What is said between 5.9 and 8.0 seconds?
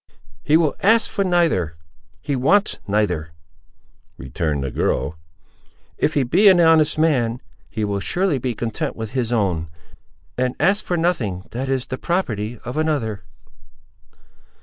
"if he be an honest man, he will